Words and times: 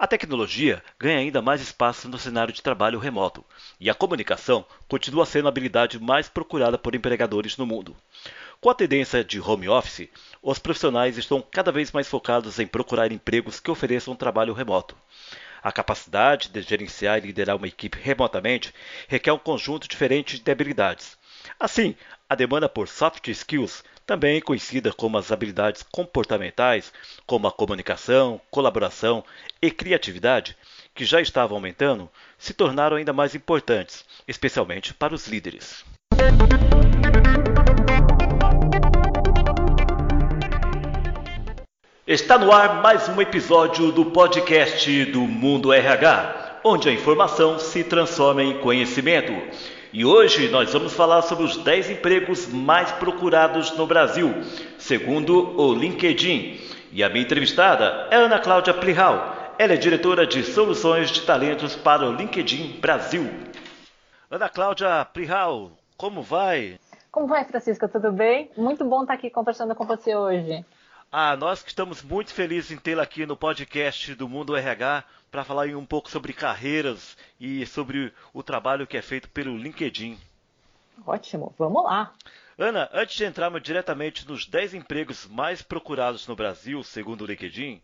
A 0.00 0.06
tecnologia 0.06 0.82
ganha 0.98 1.18
ainda 1.18 1.42
mais 1.42 1.60
espaço 1.60 2.08
no 2.08 2.18
cenário 2.18 2.54
de 2.54 2.62
trabalho 2.62 2.98
remoto, 2.98 3.44
e 3.78 3.90
a 3.90 3.94
comunicação 3.94 4.64
continua 4.88 5.26
sendo 5.26 5.44
a 5.44 5.50
habilidade 5.50 6.00
mais 6.00 6.26
procurada 6.26 6.78
por 6.78 6.94
empregadores 6.94 7.58
no 7.58 7.66
mundo. 7.66 7.94
Com 8.62 8.70
a 8.70 8.74
tendência 8.74 9.22
de 9.22 9.38
home 9.38 9.68
office, 9.68 10.08
os 10.42 10.58
profissionais 10.58 11.18
estão 11.18 11.42
cada 11.42 11.70
vez 11.70 11.92
mais 11.92 12.08
focados 12.08 12.58
em 12.58 12.66
procurar 12.66 13.12
empregos 13.12 13.60
que 13.60 13.70
ofereçam 13.70 14.16
trabalho 14.16 14.54
remoto. 14.54 14.96
A 15.62 15.70
capacidade 15.70 16.48
de 16.48 16.62
gerenciar 16.62 17.18
e 17.18 17.26
liderar 17.26 17.56
uma 17.56 17.68
equipe 17.68 17.98
remotamente 18.00 18.72
requer 19.06 19.32
um 19.32 19.38
conjunto 19.38 19.86
diferente 19.86 20.38
de 20.38 20.50
habilidades. 20.50 21.18
Assim, 21.58 21.94
a 22.26 22.34
demanda 22.34 22.70
por 22.70 22.88
soft 22.88 23.28
skills, 23.28 23.84
também 24.10 24.40
conhecida 24.40 24.92
como 24.92 25.16
as 25.16 25.30
habilidades 25.30 25.84
comportamentais, 25.84 26.92
como 27.24 27.46
a 27.46 27.52
comunicação, 27.52 28.40
colaboração 28.50 29.22
e 29.62 29.70
criatividade, 29.70 30.56
que 30.92 31.04
já 31.04 31.20
estavam 31.20 31.56
aumentando, 31.56 32.10
se 32.36 32.52
tornaram 32.52 32.96
ainda 32.96 33.12
mais 33.12 33.36
importantes, 33.36 34.04
especialmente 34.26 34.92
para 34.92 35.14
os 35.14 35.28
líderes. 35.28 35.84
Está 42.04 42.36
no 42.36 42.50
ar 42.50 42.82
mais 42.82 43.08
um 43.08 43.20
episódio 43.20 43.92
do 43.92 44.06
podcast 44.06 45.04
do 45.04 45.20
Mundo 45.20 45.72
RH, 45.72 46.62
onde 46.64 46.88
a 46.88 46.92
informação 46.92 47.60
se 47.60 47.84
transforma 47.84 48.42
em 48.42 48.58
conhecimento. 48.58 49.32
E 49.92 50.04
hoje 50.04 50.48
nós 50.50 50.72
vamos 50.72 50.92
falar 50.92 51.20
sobre 51.22 51.42
os 51.42 51.56
10 51.56 51.90
empregos 51.90 52.46
mais 52.46 52.92
procurados 52.92 53.76
no 53.76 53.88
Brasil, 53.88 54.32
segundo 54.78 55.60
o 55.60 55.74
LinkedIn. 55.74 56.60
E 56.92 57.02
a 57.02 57.08
minha 57.08 57.24
entrevistada 57.24 58.06
é 58.08 58.14
Ana 58.14 58.38
Cláudia 58.38 58.72
Plihal. 58.72 59.54
Ela 59.58 59.72
é 59.72 59.76
diretora 59.76 60.24
de 60.24 60.44
soluções 60.44 61.10
de 61.10 61.22
talentos 61.22 61.74
para 61.74 62.08
o 62.08 62.14
LinkedIn 62.14 62.78
Brasil. 62.80 63.28
Ana 64.30 64.48
Cláudia 64.48 65.04
Plihal, 65.06 65.72
como 65.96 66.22
vai? 66.22 66.78
Como 67.10 67.26
vai, 67.26 67.44
Francisco? 67.44 67.88
Tudo 67.88 68.12
bem? 68.12 68.48
Muito 68.56 68.84
bom 68.84 69.02
estar 69.02 69.14
aqui 69.14 69.28
conversando 69.28 69.74
com 69.74 69.84
você 69.84 70.14
hoje. 70.14 70.64
Ah, 71.12 71.36
nós 71.36 71.60
que 71.60 71.70
estamos 71.70 72.04
muito 72.04 72.32
felizes 72.32 72.70
em 72.70 72.76
tê-la 72.76 73.02
aqui 73.02 73.26
no 73.26 73.36
podcast 73.36 74.14
do 74.14 74.28
Mundo 74.28 74.54
RH 74.54 75.02
para 75.28 75.42
falar 75.42 75.66
um 75.70 75.84
pouco 75.84 76.08
sobre 76.08 76.32
carreiras 76.32 77.16
e 77.40 77.66
sobre 77.66 78.12
o 78.32 78.44
trabalho 78.44 78.86
que 78.86 78.96
é 78.96 79.02
feito 79.02 79.28
pelo 79.28 79.56
LinkedIn. 79.56 80.16
Ótimo, 81.04 81.52
vamos 81.58 81.82
lá. 81.82 82.14
Ana, 82.56 82.88
antes 82.92 83.16
de 83.16 83.24
entrarmos 83.24 83.60
diretamente 83.60 84.28
nos 84.28 84.46
10 84.46 84.74
empregos 84.74 85.26
mais 85.26 85.62
procurados 85.62 86.28
no 86.28 86.36
Brasil, 86.36 86.80
segundo 86.84 87.22
o 87.22 87.26
LinkedIn, 87.26 87.82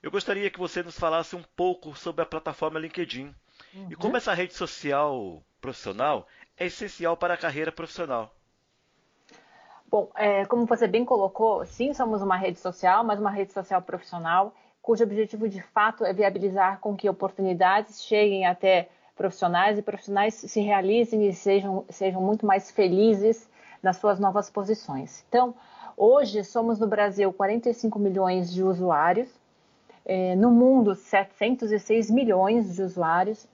eu 0.00 0.10
gostaria 0.12 0.48
que 0.48 0.58
você 0.60 0.80
nos 0.80 0.96
falasse 0.96 1.34
um 1.34 1.42
pouco 1.56 1.96
sobre 1.96 2.22
a 2.22 2.26
plataforma 2.26 2.78
LinkedIn 2.78 3.34
uhum. 3.74 3.88
e 3.90 3.96
como 3.96 4.16
essa 4.16 4.32
rede 4.32 4.54
social 4.54 5.42
profissional 5.60 6.28
é 6.56 6.66
essencial 6.66 7.16
para 7.16 7.34
a 7.34 7.38
carreira 7.38 7.72
profissional. 7.72 8.32
Bom, 9.90 10.10
é, 10.16 10.44
como 10.44 10.66
você 10.66 10.86
bem 10.86 11.02
colocou, 11.02 11.64
sim, 11.64 11.94
somos 11.94 12.20
uma 12.20 12.36
rede 12.36 12.58
social, 12.58 13.02
mas 13.02 13.18
uma 13.18 13.30
rede 13.30 13.54
social 13.54 13.80
profissional, 13.80 14.52
cujo 14.82 15.02
objetivo 15.02 15.48
de 15.48 15.62
fato 15.62 16.04
é 16.04 16.12
viabilizar 16.12 16.78
com 16.78 16.94
que 16.94 17.08
oportunidades 17.08 18.02
cheguem 18.04 18.44
até 18.44 18.90
profissionais 19.16 19.78
e 19.78 19.82
profissionais 19.82 20.34
se 20.34 20.60
realizem 20.60 21.26
e 21.26 21.32
sejam, 21.32 21.86
sejam 21.88 22.20
muito 22.20 22.44
mais 22.44 22.70
felizes 22.70 23.48
nas 23.82 23.96
suas 23.96 24.20
novas 24.20 24.50
posições. 24.50 25.24
Então, 25.26 25.54
hoje 25.96 26.44
somos 26.44 26.78
no 26.78 26.86
Brasil 26.86 27.32
45 27.32 27.98
milhões 27.98 28.52
de 28.52 28.62
usuários, 28.62 29.30
é, 30.04 30.36
no 30.36 30.50
mundo 30.50 30.94
706 30.94 32.10
milhões 32.10 32.76
de 32.76 32.82
usuários, 32.82 33.48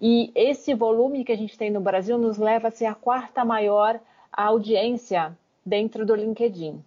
e 0.00 0.32
esse 0.34 0.74
volume 0.74 1.24
que 1.24 1.30
a 1.32 1.36
gente 1.36 1.56
tem 1.56 1.70
no 1.70 1.80
Brasil 1.80 2.18
nos 2.18 2.36
leva 2.36 2.66
a 2.66 2.72
ser 2.72 2.86
a 2.86 2.96
quarta 2.96 3.44
maior 3.44 4.00
audiência 4.32 5.36
dentro 5.68 6.06
do 6.06 6.14
LinkedIn. 6.14 6.82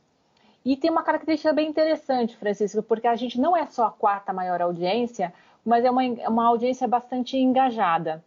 E 0.64 0.75
tem 0.75 0.92
uma 0.92 1.03
característica 1.03 1.53
bem 1.53 1.69
interessante, 1.69 2.36
Francisco, 2.36 2.84
porque 2.84 3.08
a 3.08 3.16
gente 3.16 3.40
não 3.40 3.56
é 3.56 3.66
só 3.68 3.86
a 3.86 3.92
quarta 3.92 4.31
maior 4.31 4.62
audiência, 4.62 5.34
mas 5.66 5.84
é 5.86 5.90
uma, 5.90 6.03
uma 6.28 6.47
audiência 6.47 6.88
bastante 6.88 7.38
engajada. 7.38 8.24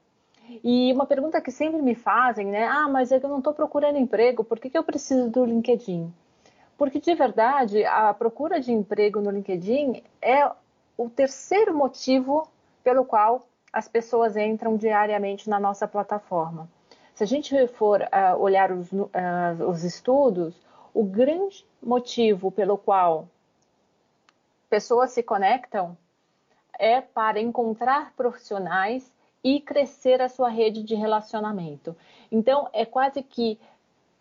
E 0.62 0.92
uma 0.92 1.06
pergunta 1.06 1.40
que 1.40 1.50
sempre 1.50 1.80
me 1.80 1.94
fazem, 1.94 2.46
né? 2.46 2.66
Ah, 2.66 2.88
mas 2.88 3.12
é 3.12 3.16
eu 3.16 3.28
não 3.28 3.38
estou 3.38 3.54
procurando 3.54 3.98
emprego, 3.98 4.44
por 4.44 4.58
que, 4.58 4.68
que 4.68 4.76
eu 4.76 4.84
preciso 4.84 5.30
do 5.30 5.44
LinkedIn? 5.44 6.12
Porque 6.76 7.00
de 7.00 7.14
verdade, 7.14 7.84
a 7.84 8.12
procura 8.12 8.60
de 8.60 8.72
emprego 8.72 9.20
no 9.20 9.30
LinkedIn 9.30 10.02
é 10.20 10.50
o 10.98 11.08
terceiro 11.08 11.74
motivo 11.74 12.46
pelo 12.82 13.04
qual 13.04 13.46
as 13.72 13.88
pessoas 13.88 14.36
entram 14.36 14.76
diariamente 14.76 15.48
na 15.48 15.58
nossa 15.58 15.88
plataforma. 15.88 16.68
Se 17.14 17.22
a 17.22 17.26
gente 17.26 17.66
for 17.68 18.00
uh, 18.00 18.36
olhar 18.38 18.72
os, 18.72 18.90
uh, 18.90 19.08
os 19.68 19.84
estudos, 19.84 20.54
o 20.92 21.04
grande 21.04 21.64
motivo 21.82 22.50
pelo 22.50 22.76
qual 22.76 23.28
pessoas 24.68 25.12
se 25.12 25.22
conectam 25.22 25.96
é 26.78 27.00
para 27.00 27.40
encontrar 27.40 28.12
profissionais 28.16 29.12
e 29.44 29.60
crescer 29.60 30.20
a 30.20 30.28
sua 30.28 30.48
rede 30.48 30.82
de 30.82 30.94
relacionamento. 30.94 31.96
Então, 32.32 32.68
é 32.72 32.84
quase 32.84 33.22
que 33.22 33.60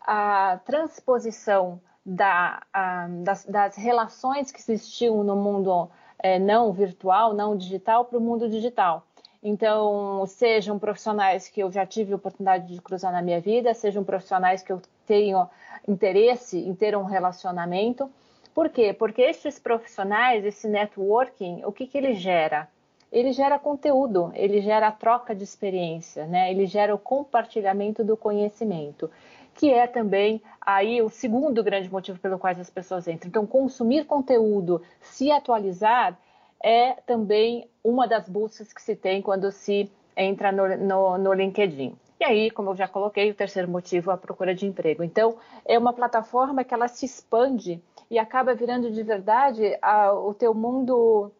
a 0.00 0.60
transposição 0.64 1.80
da, 2.04 2.62
a, 2.72 3.08
das, 3.08 3.44
das, 3.46 3.76
relações 3.76 4.52
que 4.52 4.60
existiam 4.60 5.24
no 5.24 5.34
mundo 5.34 5.90
é, 6.18 6.38
não 6.38 6.72
virtual, 6.72 7.32
não 7.32 7.56
digital, 7.56 8.04
para 8.04 8.18
o 8.18 8.20
mundo 8.20 8.48
digital. 8.48 9.04
Então, 9.46 10.24
sejam 10.26 10.78
profissionais 10.78 11.48
que 11.48 11.60
eu 11.60 11.70
já 11.70 11.84
tive 11.84 12.14
oportunidade 12.14 12.66
de 12.66 12.80
cruzar 12.80 13.12
na 13.12 13.20
minha 13.20 13.42
vida, 13.42 13.74
sejam 13.74 14.02
profissionais 14.02 14.62
que 14.62 14.72
eu 14.72 14.80
tenho 15.06 15.46
interesse 15.86 16.58
em 16.58 16.74
ter 16.74 16.96
um 16.96 17.04
relacionamento. 17.04 18.10
Por 18.54 18.70
quê? 18.70 18.94
Porque 18.94 19.20
esses 19.20 19.58
profissionais, 19.58 20.46
esse 20.46 20.66
networking, 20.66 21.62
o 21.66 21.72
que, 21.72 21.86
que 21.86 21.98
ele 21.98 22.14
gera? 22.14 22.66
Ele 23.12 23.32
gera 23.32 23.58
conteúdo, 23.58 24.32
ele 24.34 24.62
gera 24.62 24.90
troca 24.90 25.34
de 25.34 25.44
experiência, 25.44 26.26
né? 26.26 26.50
ele 26.50 26.64
gera 26.64 26.94
o 26.94 26.98
compartilhamento 26.98 28.02
do 28.02 28.16
conhecimento, 28.16 29.10
que 29.54 29.70
é 29.70 29.86
também 29.86 30.40
aí 30.58 31.02
o 31.02 31.10
segundo 31.10 31.62
grande 31.62 31.92
motivo 31.92 32.18
pelo 32.18 32.38
qual 32.38 32.50
as 32.58 32.70
pessoas 32.70 33.06
entram. 33.06 33.28
Então, 33.28 33.46
consumir 33.46 34.06
conteúdo, 34.06 34.80
se 35.02 35.30
atualizar, 35.30 36.18
é 36.64 36.94
também 37.06 37.68
uma 37.84 38.08
das 38.08 38.26
buscas 38.26 38.72
que 38.72 38.80
se 38.80 38.96
tem 38.96 39.20
quando 39.20 39.52
se 39.52 39.92
entra 40.16 40.50
no, 40.50 40.66
no, 40.78 41.18
no 41.18 41.32
LinkedIn. 41.34 41.94
E 42.18 42.24
aí, 42.24 42.50
como 42.50 42.70
eu 42.70 42.76
já 42.76 42.88
coloquei, 42.88 43.30
o 43.30 43.34
terceiro 43.34 43.68
motivo 43.68 44.10
é 44.10 44.14
a 44.14 44.16
procura 44.16 44.54
de 44.54 44.64
emprego. 44.64 45.04
Então, 45.04 45.36
é 45.62 45.78
uma 45.78 45.92
plataforma 45.92 46.64
que 46.64 46.72
ela 46.72 46.88
se 46.88 47.04
expande 47.04 47.82
e 48.10 48.18
acaba 48.18 48.54
virando 48.54 48.90
de 48.90 49.02
verdade 49.02 49.76
a, 49.82 50.14
o 50.14 50.32
teu 50.32 50.54
mundo 50.54 51.30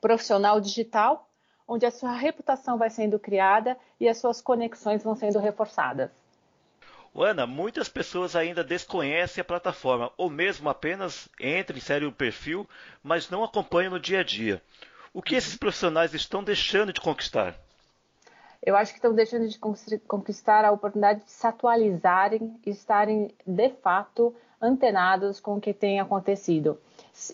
profissional 0.00 0.60
digital, 0.60 1.28
onde 1.66 1.84
a 1.84 1.90
sua 1.90 2.12
reputação 2.12 2.78
vai 2.78 2.90
sendo 2.90 3.18
criada 3.18 3.76
e 3.98 4.08
as 4.08 4.18
suas 4.18 4.40
conexões 4.40 5.02
vão 5.02 5.16
sendo 5.16 5.40
reforçadas. 5.40 6.12
Ana, 7.22 7.46
muitas 7.46 7.88
pessoas 7.88 8.36
ainda 8.36 8.62
desconhecem 8.62 9.40
a 9.40 9.44
plataforma, 9.44 10.12
ou 10.16 10.30
mesmo 10.30 10.68
apenas 10.68 11.28
entram 11.40 11.76
e 11.76 11.80
seguem 11.80 12.08
o 12.08 12.12
perfil, 12.12 12.68
mas 13.02 13.30
não 13.30 13.42
acompanham 13.42 13.92
no 13.92 14.00
dia 14.00 14.20
a 14.20 14.24
dia. 14.24 14.62
O 15.12 15.22
que 15.22 15.34
esses 15.34 15.56
profissionais 15.56 16.14
estão 16.14 16.44
deixando 16.44 16.92
de 16.92 17.00
conquistar? 17.00 17.54
Eu 18.62 18.76
acho 18.76 18.92
que 18.92 18.98
estão 18.98 19.14
deixando 19.14 19.48
de 19.48 19.58
conquistar 20.06 20.64
a 20.64 20.72
oportunidade 20.72 21.24
de 21.24 21.30
se 21.30 21.46
atualizarem 21.46 22.60
e 22.66 22.70
estarem, 22.70 23.30
de 23.46 23.70
fato, 23.82 24.34
antenados 24.60 25.40
com 25.40 25.56
o 25.56 25.60
que 25.60 25.72
tem 25.72 26.00
acontecido 26.00 26.78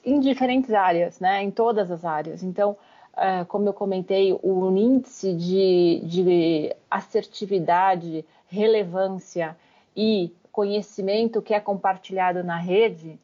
em 0.05 0.21
diferentes 0.21 0.73
áreas, 0.73 1.21
né? 1.21 1.43
em 1.43 1.50
todas 1.50 1.91
as 1.91 2.05
áreas. 2.05 2.43
Então, 2.43 2.76
uh, 3.14 3.44
como 3.47 3.69
eu 3.69 3.73
comentei, 3.73 4.32
o 4.43 4.76
índice 4.76 5.35
de, 5.35 6.03
de 6.05 6.76
assertividade, 6.91 8.25
relevância 8.47 9.56
e 9.96 10.35
conhecimento 10.50 11.43
que 11.43 11.55
é 11.55 11.61
compartilhado 11.61 12.44
na 12.44 12.56
rede 12.56 13.19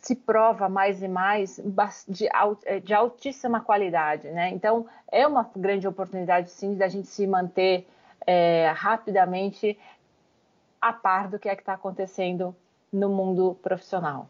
se 0.00 0.14
prova 0.14 0.68
mais 0.68 1.02
e 1.02 1.08
mais 1.08 1.60
de, 2.08 2.28
eh, 2.64 2.80
de 2.80 2.94
altíssima 2.94 3.60
qualidade, 3.60 4.28
né? 4.28 4.50
Então 4.50 4.86
é 5.10 5.26
uma 5.26 5.50
grande 5.54 5.86
oportunidade 5.88 6.50
sim 6.50 6.76
da 6.76 6.88
gente 6.88 7.08
se 7.08 7.26
manter 7.26 7.86
é, 8.26 8.72
rapidamente 8.76 9.78
a 10.80 10.92
par 10.92 11.28
do 11.28 11.38
que 11.38 11.48
é 11.48 11.56
que 11.56 11.62
está 11.62 11.74
acontecendo 11.74 12.54
no 12.92 13.08
mundo 13.08 13.58
profissional. 13.62 14.28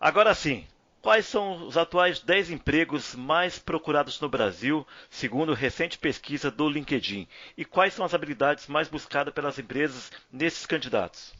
Agora 0.00 0.34
sim, 0.34 0.64
Quais 1.04 1.26
são 1.26 1.66
os 1.66 1.76
atuais 1.76 2.18
10 2.18 2.48
empregos 2.48 3.14
mais 3.14 3.58
procurados 3.58 4.18
no 4.22 4.28
Brasil, 4.30 4.86
segundo 5.10 5.52
recente 5.52 5.98
pesquisa 5.98 6.50
do 6.50 6.66
LinkedIn? 6.66 7.28
E 7.58 7.62
quais 7.62 7.92
são 7.92 8.06
as 8.06 8.14
habilidades 8.14 8.66
mais 8.68 8.88
buscadas 8.88 9.34
pelas 9.34 9.58
empresas 9.58 10.10
nesses 10.32 10.64
candidatos? 10.64 11.34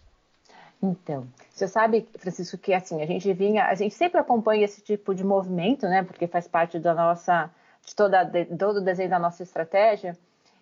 Então, 0.82 1.26
você 1.48 1.66
sabe, 1.66 2.06
Francisco, 2.18 2.58
que 2.58 2.74
assim, 2.74 3.00
a 3.00 3.06
gente 3.06 3.32
vinha, 3.32 3.64
a 3.64 3.74
gente 3.74 3.94
sempre 3.94 4.20
acompanha 4.20 4.66
esse 4.66 4.82
tipo 4.82 5.14
de 5.14 5.24
movimento, 5.24 5.86
né? 5.86 6.02
Porque 6.02 6.26
faz 6.26 6.46
parte 6.46 6.78
da 6.78 6.92
nossa, 6.92 7.50
de 7.86 7.96
toda, 7.96 8.22
de, 8.22 8.44
todo 8.44 8.80
o 8.80 8.84
desenho 8.84 9.08
da 9.08 9.18
nossa 9.18 9.42
estratégia. 9.42 10.14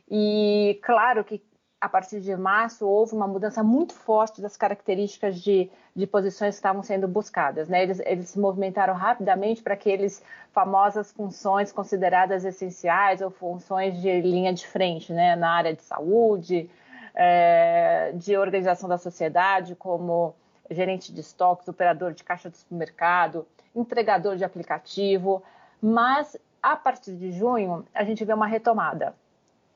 E 0.08 0.78
claro 0.80 1.24
que 1.24 1.42
a 1.82 1.88
partir 1.88 2.20
de 2.20 2.36
março 2.36 2.86
houve 2.86 3.12
uma 3.12 3.26
mudança 3.26 3.60
muito 3.60 3.92
forte 3.92 4.40
das 4.40 4.56
características 4.56 5.40
de, 5.40 5.68
de 5.96 6.06
posições 6.06 6.54
que 6.54 6.58
estavam 6.60 6.80
sendo 6.80 7.08
buscadas. 7.08 7.68
Né? 7.68 7.82
Eles, 7.82 7.98
eles 8.06 8.28
se 8.28 8.38
movimentaram 8.38 8.94
rapidamente 8.94 9.60
para 9.64 9.74
aqueles 9.74 10.22
famosas 10.52 11.10
funções 11.10 11.72
consideradas 11.72 12.44
essenciais 12.44 13.20
ou 13.20 13.32
funções 13.32 14.00
de 14.00 14.20
linha 14.20 14.52
de 14.52 14.64
frente, 14.64 15.12
né? 15.12 15.34
na 15.34 15.50
área 15.50 15.74
de 15.74 15.82
saúde, 15.82 16.70
é, 17.16 18.12
de 18.14 18.36
organização 18.36 18.88
da 18.88 18.96
sociedade, 18.96 19.74
como 19.74 20.36
gerente 20.70 21.12
de 21.12 21.20
estoques, 21.20 21.66
operador 21.66 22.12
de 22.12 22.22
caixa 22.22 22.48
de 22.48 22.58
supermercado, 22.58 23.44
entregador 23.74 24.36
de 24.36 24.44
aplicativo, 24.44 25.42
mas 25.82 26.36
a 26.62 26.76
partir 26.76 27.16
de 27.16 27.32
junho 27.32 27.84
a 27.92 28.04
gente 28.04 28.24
vê 28.24 28.32
uma 28.32 28.46
retomada. 28.46 29.16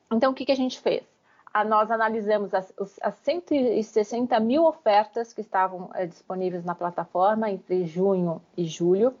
Então, 0.09 0.31
o 0.31 0.33
que, 0.33 0.45
que 0.45 0.53
a 0.53 0.55
gente 0.55 0.79
fez? 0.79 1.03
Nós 1.65 1.89
analisamos 1.89 2.53
as, 2.53 2.71
as 3.01 3.15
160 3.15 4.39
mil 4.39 4.65
ofertas 4.65 5.33
que 5.33 5.41
estavam 5.41 5.89
é, 5.93 6.05
disponíveis 6.05 6.63
na 6.63 6.75
plataforma 6.75 7.49
entre 7.49 7.85
junho 7.85 8.41
e 8.55 8.65
julho, 8.65 9.13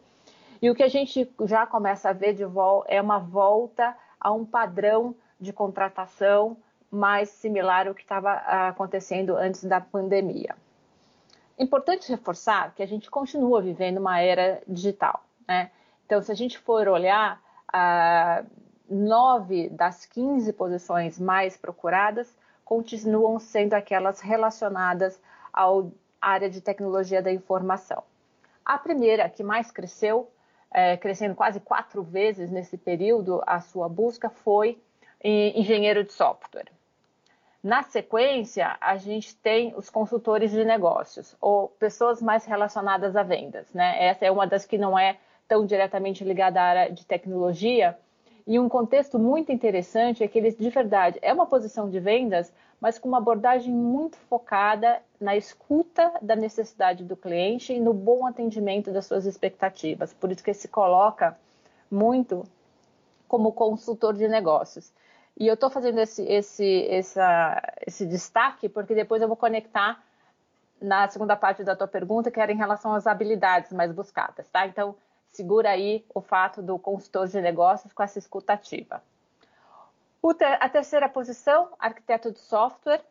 e 0.61 0.69
o 0.69 0.75
que 0.75 0.83
a 0.83 0.87
gente 0.87 1.31
já 1.45 1.65
começa 1.65 2.09
a 2.09 2.13
ver 2.13 2.33
de 2.33 2.45
volta 2.45 2.91
é 2.91 3.01
uma 3.01 3.19
volta 3.19 3.95
a 4.19 4.31
um 4.31 4.43
padrão 4.43 5.15
de 5.39 5.53
contratação 5.53 6.57
mais 6.89 7.29
similar 7.29 7.87
ao 7.87 7.93
que 7.93 8.01
estava 8.01 8.31
ah, 8.31 8.69
acontecendo 8.69 9.35
antes 9.35 9.63
da 9.63 9.79
pandemia. 9.79 10.55
Importante 11.59 12.09
reforçar 12.09 12.73
que 12.73 12.81
a 12.81 12.87
gente 12.87 13.09
continua 13.09 13.61
vivendo 13.61 13.97
uma 13.97 14.19
era 14.19 14.61
digital. 14.67 15.23
Né? 15.47 15.69
Então, 16.05 16.21
se 16.21 16.31
a 16.31 16.35
gente 16.35 16.57
for 16.57 16.87
olhar, 16.87 17.41
ah, 17.71 18.43
nove 18.89 19.69
das 19.69 20.05
15 20.05 20.51
posições 20.53 21.19
mais 21.19 21.57
procuradas 21.57 22.35
continuam 22.63 23.39
sendo 23.39 23.73
aquelas 23.73 24.19
relacionadas 24.19 25.19
à 25.53 25.65
área 26.21 26.49
de 26.49 26.61
tecnologia 26.61 27.21
da 27.21 27.31
informação. 27.31 28.03
A 28.65 28.77
primeira, 28.77 29.29
que 29.29 29.43
mais 29.43 29.71
cresceu, 29.71 30.29
é, 30.71 30.97
crescendo 30.97 31.35
quase 31.35 31.59
quatro 31.59 32.03
vezes 32.03 32.51
nesse 32.51 32.77
período, 32.77 33.41
a 33.45 33.61
sua 33.61 33.87
busca 33.87 34.29
foi 34.29 34.81
engenheiro 35.23 36.03
de 36.03 36.11
software. 36.11 36.71
Na 37.63 37.83
sequência, 37.83 38.77
a 38.79 38.97
gente 38.97 39.35
tem 39.35 39.73
os 39.75 39.89
consultores 39.89 40.51
de 40.51 40.63
negócios, 40.63 41.35
ou 41.41 41.69
pessoas 41.69 42.21
mais 42.21 42.45
relacionadas 42.45 43.15
a 43.15 43.23
vendas. 43.23 43.73
Né? 43.73 44.05
Essa 44.05 44.25
é 44.25 44.31
uma 44.31 44.45
das 44.45 44.65
que 44.65 44.77
não 44.77 44.97
é 44.97 45.17
tão 45.47 45.65
diretamente 45.65 46.23
ligada 46.23 46.61
à 46.61 46.63
área 46.63 46.91
de 46.91 47.05
tecnologia. 47.05 47.97
E 48.47 48.57
um 48.57 48.69
contexto 48.69 49.19
muito 49.19 49.51
interessante 49.51 50.23
é 50.23 50.27
que 50.27 50.39
eles, 50.39 50.55
de 50.55 50.69
verdade, 50.69 51.19
é 51.21 51.33
uma 51.33 51.45
posição 51.45 51.89
de 51.89 51.99
vendas, 51.99 52.53
mas 52.79 52.97
com 52.97 53.09
uma 53.09 53.17
abordagem 53.17 53.73
muito 53.73 54.15
focada 54.29 55.01
na 55.19 55.35
escuta 55.35 56.13
da 56.21 56.33
necessidade 56.33 57.03
do 57.03 57.17
cliente 57.17 57.73
e 57.73 57.79
no 57.81 57.93
bom 57.93 58.25
atendimento 58.25 58.89
das 58.89 59.05
suas 59.05 59.25
expectativas. 59.25 60.13
Por 60.13 60.31
isso 60.31 60.41
que 60.41 60.51
ele 60.51 60.57
se 60.57 60.69
coloca 60.69 61.37
muito 61.91 62.45
como 63.27 63.51
consultor 63.51 64.13
de 64.13 64.29
negócios. 64.29 64.93
E 65.35 65.45
eu 65.45 65.55
estou 65.55 65.69
fazendo 65.69 65.99
esse, 65.99 66.23
esse, 66.23 66.87
essa, 66.89 67.61
esse 67.85 68.05
destaque 68.05 68.69
porque 68.69 68.95
depois 68.95 69.21
eu 69.21 69.27
vou 69.27 69.35
conectar 69.35 70.01
na 70.81 71.05
segunda 71.09 71.35
parte 71.35 71.65
da 71.65 71.75
tua 71.75 71.87
pergunta, 71.87 72.31
que 72.31 72.39
era 72.39 72.51
em 72.51 72.57
relação 72.57 72.93
às 72.93 73.07
habilidades 73.07 73.73
mais 73.73 73.91
buscadas, 73.91 74.47
tá? 74.49 74.65
Então, 74.65 74.95
segura 75.31 75.69
aí 75.69 76.05
o 76.13 76.21
fato 76.21 76.61
do 76.61 76.77
consultor 76.79 77.27
de 77.27 77.41
negócios 77.41 77.93
com 77.93 78.03
essa 78.03 78.19
escutativa. 78.19 79.01
A 80.59 80.69
terceira 80.69 81.07
posição, 81.07 81.69
arquiteto 81.79 82.31
de 82.31 82.39
software, 82.39 83.01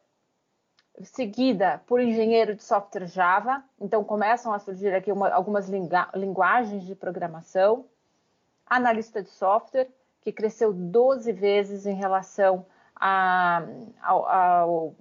seguida 1.05 1.83
por 1.87 2.01
engenheiro 2.01 2.55
de 2.55 2.63
software 2.63 3.07
Java. 3.07 3.63
Então, 3.81 4.03
começam 4.05 4.53
a 4.53 4.59
surgir 4.59 4.95
aqui 4.95 5.13
uma, 5.13 5.29
algumas 5.31 5.69
linguagens 5.69 6.85
de 6.85 6.95
programação. 6.95 7.87
Analista 8.67 9.23
de 9.23 9.31
software, 9.31 9.89
que 10.21 10.33
cresceu 10.33 10.73
12 10.73 11.33
vezes 11.33 11.87
em 11.87 11.95
relação 11.95 12.67
a, 12.95 13.63
ao, 14.03 14.29
ao, 14.29 14.95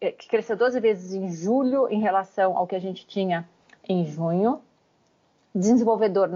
é, 0.00 0.12
que 0.12 0.28
cresceu 0.28 0.56
12 0.56 0.78
vezes 0.80 1.14
em 1.14 1.30
julho 1.30 1.88
em 1.88 2.00
relação 2.00 2.56
ao 2.56 2.66
que 2.66 2.76
a 2.76 2.80
gente 2.80 3.06
tinha 3.06 3.48
em 3.88 4.04
junho. 4.04 4.62
Desenvolvedor 5.54 6.28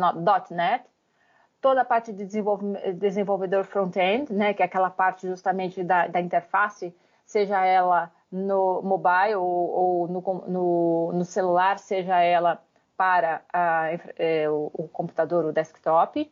.NET, 0.50 0.84
toda 1.60 1.80
a 1.82 1.84
parte 1.84 2.12
de 2.12 2.26
desenvolvedor 2.94 3.64
front-end, 3.64 4.32
né, 4.32 4.54
que 4.54 4.62
é 4.62 4.66
aquela 4.66 4.90
parte 4.90 5.26
justamente 5.26 5.82
da, 5.82 6.06
da 6.06 6.20
interface, 6.20 6.94
seja 7.24 7.64
ela 7.64 8.12
no 8.30 8.82
mobile 8.82 9.36
ou, 9.36 9.44
ou 9.44 10.08
no, 10.08 10.44
no, 10.48 11.12
no, 11.12 11.24
celular, 11.24 11.78
seja 11.78 12.20
ela 12.20 12.62
para 12.96 13.42
a, 13.52 13.88
é, 14.18 14.48
o, 14.48 14.70
o 14.72 14.88
computador, 14.88 15.44
o 15.44 15.52
desktop 15.52 16.30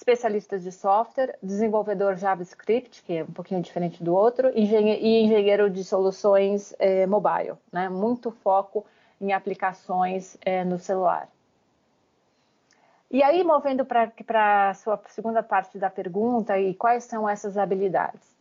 especialistas 0.00 0.62
de 0.62 0.72
software, 0.72 1.36
desenvolvedor 1.42 2.16
JavaScript, 2.16 3.02
que 3.02 3.18
é 3.18 3.22
um 3.22 3.32
pouquinho 3.32 3.60
diferente 3.60 4.02
do 4.02 4.14
outro, 4.14 4.50
engenhe 4.58 4.96
e 4.96 5.22
engenheiro 5.22 5.68
de 5.68 5.84
soluções 5.84 6.74
é, 6.78 7.06
mobile, 7.06 7.52
né? 7.70 7.90
muito 7.90 8.30
foco 8.30 8.86
em 9.20 9.34
aplicações 9.34 10.38
é, 10.40 10.64
no 10.64 10.78
celular. 10.78 11.28
E 13.10 13.24
aí, 13.24 13.42
movendo 13.42 13.84
para 13.84 14.70
a 14.70 14.74
sua 14.74 15.00
segunda 15.08 15.42
parte 15.42 15.76
da 15.78 15.90
pergunta, 15.90 16.56
e 16.56 16.74
quais 16.74 17.02
são 17.04 17.28
essas 17.28 17.58
habilidades? 17.58 18.38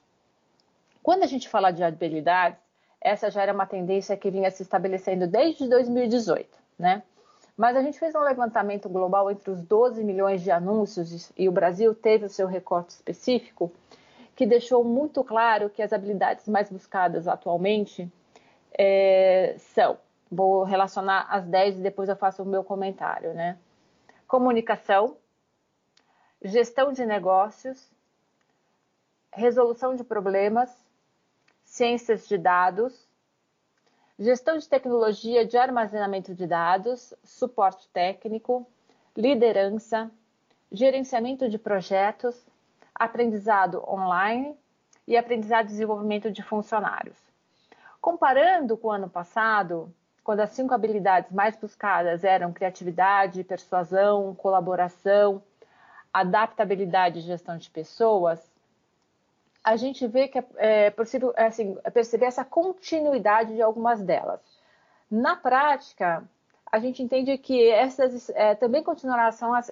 Quando 1.01 1.23
a 1.23 1.27
gente 1.27 1.49
fala 1.49 1.71
de 1.71 1.83
habilidades, 1.83 2.59
essa 3.01 3.31
já 3.31 3.41
era 3.41 3.51
uma 3.51 3.65
tendência 3.65 4.15
que 4.15 4.29
vinha 4.29 4.51
se 4.51 4.61
estabelecendo 4.61 5.25
desde 5.25 5.67
2018, 5.67 6.47
né? 6.77 7.01
Mas 7.57 7.75
a 7.75 7.81
gente 7.81 7.97
fez 7.97 8.13
um 8.13 8.21
levantamento 8.21 8.87
global 8.87 9.31
entre 9.31 9.49
os 9.49 9.63
12 9.63 10.03
milhões 10.03 10.43
de 10.43 10.51
anúncios 10.51 11.31
e 11.35 11.49
o 11.49 11.51
Brasil 11.51 11.95
teve 11.95 12.25
o 12.25 12.29
seu 12.29 12.45
recorte 12.45 12.91
específico, 12.91 13.71
que 14.35 14.45
deixou 14.45 14.83
muito 14.83 15.23
claro 15.23 15.69
que 15.69 15.81
as 15.81 15.91
habilidades 15.91 16.47
mais 16.47 16.69
buscadas 16.69 17.27
atualmente 17.27 18.07
é, 18.77 19.55
são, 19.57 19.97
vou 20.31 20.63
relacionar 20.63 21.25
as 21.29 21.45
10 21.47 21.79
e 21.79 21.81
depois 21.81 22.07
eu 22.07 22.15
faço 22.15 22.43
o 22.43 22.45
meu 22.45 22.63
comentário, 22.63 23.33
né? 23.33 23.57
Comunicação, 24.29 25.17
gestão 26.39 26.93
de 26.93 27.03
negócios, 27.03 27.91
resolução 29.33 29.95
de 29.95 30.03
problemas, 30.03 30.69
ciências 31.65 32.27
de 32.27 32.37
dados, 32.37 33.09
gestão 34.19 34.59
de 34.59 34.69
tecnologia 34.69 35.43
de 35.47 35.57
armazenamento 35.57 36.35
de 36.35 36.45
dados, 36.45 37.11
suporte 37.23 37.89
técnico, 37.89 38.67
liderança, 39.17 40.11
gerenciamento 40.71 41.49
de 41.49 41.57
projetos, 41.57 42.39
aprendizado 42.93 43.83
online 43.89 44.55
e 45.07 45.17
aprendizado 45.17 45.65
e 45.65 45.69
desenvolvimento 45.69 46.29
de 46.29 46.43
funcionários. 46.43 47.17
Comparando 47.99 48.77
com 48.77 48.89
o 48.89 48.91
ano 48.91 49.09
passado, 49.09 49.91
quando 50.29 50.41
as 50.41 50.51
cinco 50.51 50.75
habilidades 50.75 51.31
mais 51.31 51.55
buscadas 51.55 52.23
eram 52.23 52.53
criatividade, 52.53 53.43
persuasão, 53.43 54.35
colaboração, 54.35 55.41
adaptabilidade 56.13 57.17
e 57.17 57.23
gestão 57.23 57.57
de 57.57 57.67
pessoas, 57.67 58.39
a 59.63 59.75
gente 59.75 60.05
vê 60.05 60.27
que 60.27 60.37
é, 60.37 60.45
é 60.57 60.89
possível 60.91 61.33
assim, 61.35 61.75
perceber 61.91 62.27
essa 62.27 62.45
continuidade 62.45 63.55
de 63.55 63.61
algumas 63.63 64.03
delas. 64.03 64.39
Na 65.09 65.35
prática, 65.35 66.23
a 66.71 66.77
gente 66.77 67.01
entende 67.01 67.35
que 67.39 67.67
essas 67.67 68.29
é, 68.35 68.53
também 68.53 68.83
continuarão 68.83 69.55
a, 69.55 69.63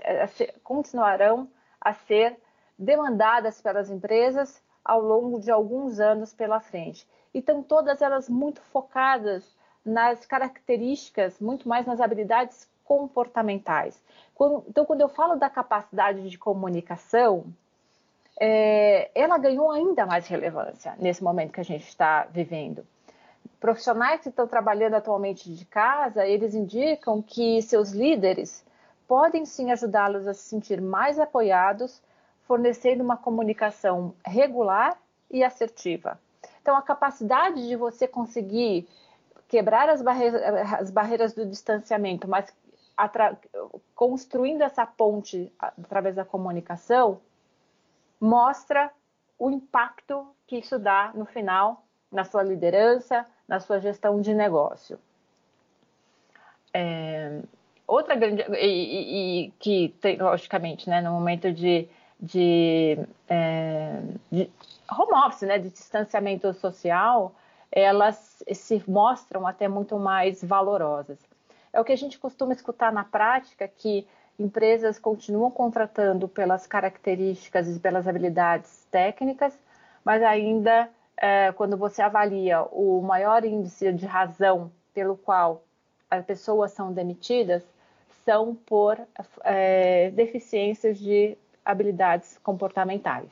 continuarão 0.64 1.48
a 1.80 1.94
ser 1.94 2.36
demandadas 2.80 3.62
pelas 3.62 3.92
empresas 3.92 4.60
ao 4.84 5.02
longo 5.02 5.40
de 5.40 5.52
alguns 5.52 6.00
anos 6.00 6.34
pela 6.34 6.60
frente. 6.60 7.08
Então, 7.32 7.62
todas 7.62 8.02
elas 8.02 8.28
muito 8.28 8.60
focadas 8.74 9.56
nas 9.88 10.26
características, 10.26 11.40
muito 11.40 11.68
mais 11.68 11.86
nas 11.86 12.02
habilidades 12.02 12.68
comportamentais. 12.84 14.02
então, 14.68 14.86
quando 14.86 15.02
eu 15.02 15.10
falo 15.10 15.36
da 15.36 15.50
capacidade 15.50 16.30
de 16.30 16.38
comunicação, 16.38 17.46
é, 18.40 19.10
ela 19.14 19.38
ganhou 19.38 19.72
ainda 19.72 20.06
mais 20.06 20.28
relevância 20.28 20.96
nesse 21.00 21.24
momento 21.24 21.52
que 21.52 21.60
a 21.60 21.66
gente 21.66 21.88
está 21.88 22.28
vivendo. 22.32 22.86
Profissionais 23.60 24.22
que 24.22 24.30
estão 24.30 24.48
trabalhando 24.48 24.94
atualmente 24.94 25.52
de 25.52 25.66
casa, 25.66 26.26
eles 26.26 26.54
indicam 26.54 27.22
que 27.22 27.62
seus 27.64 27.92
líderes 27.92 28.64
podem 29.08 29.46
sim 29.46 29.72
ajudá-los 29.72 30.28
a 30.28 30.34
se 30.34 30.44
sentir 30.44 30.80
mais 30.80 31.20
apoiados, 31.20 32.02
fornecendo 32.46 33.04
uma 33.04 33.18
comunicação 33.18 34.14
regular 34.24 34.98
e 35.32 35.44
assertiva. 35.44 36.20
Então, 36.62 36.76
a 36.76 36.82
capacidade 36.82 37.68
de 37.68 37.76
você 37.76 38.08
conseguir 38.08 38.88
quebrar 39.48 39.90
as 39.90 40.02
barreiras, 40.02 40.42
as 40.74 40.92
barreiras 40.92 41.34
do 41.34 41.46
distanciamento, 41.46 42.28
mas 42.28 42.54
construindo 43.94 44.62
essa 44.62 44.86
ponte 44.86 45.52
através 45.60 46.16
da 46.16 46.26
comunicação, 46.26 47.22
mostra 48.20 48.92
o 49.38 49.52
impacto 49.52 50.28
que 50.48 50.58
isso 50.58 50.80
dá 50.80 51.12
no 51.14 51.26
final 51.26 51.84
na 52.12 52.24
sua 52.24 52.42
liderança, 52.42 53.26
na 53.48 53.60
sua 53.60 53.80
gestão 53.80 54.20
de 54.20 54.34
negócio. 54.34 55.00
É, 56.74 57.40
outra 57.86 58.16
grande 58.16 58.44
e, 58.54 58.66
e, 58.66 59.46
e, 59.46 59.52
que 59.60 59.96
tem, 60.02 60.18
logicamente, 60.18 60.90
né, 60.90 61.02
no 61.02 61.12
momento 61.12 61.52
de, 61.52 61.88
de, 62.20 62.98
é, 63.28 64.02
de 64.32 64.50
home 64.92 65.14
office, 65.26 65.48
né, 65.48 65.60
de 65.60 65.70
distanciamento 65.70 66.54
social, 66.54 67.34
elas 67.72 68.44
se 68.54 68.84
mostram 68.88 69.46
até 69.46 69.68
muito 69.68 69.98
mais 69.98 70.44
valorosas. 70.44 71.20
É 71.72 71.80
o 71.80 71.84
que 71.84 71.92
a 71.92 71.98
gente 71.98 72.18
costuma 72.18 72.54
escutar 72.54 72.92
na 72.92 73.04
prática 73.04 73.68
que 73.68 74.08
empresas 74.40 75.00
continuam 75.00 75.50
contratando 75.50 76.28
pelas 76.28 76.68
características 76.68 77.68
e 77.76 77.80
pelas 77.80 78.08
habilidades 78.08 78.88
técnicas, 78.92 79.58
mas 80.04 80.22
ainda 80.24 80.90
é, 81.18 81.52
quando 81.52 81.76
você 81.76 82.02
avalia 82.02 82.62
o 82.64 83.02
maior 83.02 83.44
índice 83.44 83.92
de 83.92 84.06
razão 84.06 84.72
pelo 84.94 85.18
qual 85.18 85.64
as 86.10 86.24
pessoas 86.24 86.72
são 86.72 86.94
demitidas, 86.94 87.64
são 88.24 88.56
por 88.56 89.00
é, 89.44 90.12
deficiências 90.12 91.00
de 91.00 91.38
habilidades 91.66 92.38
comportamentais. 92.44 93.30